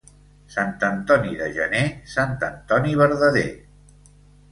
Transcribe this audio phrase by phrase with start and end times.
[0.51, 1.81] Sant Antoni de gener,
[2.13, 3.45] Sant Antoni verdader.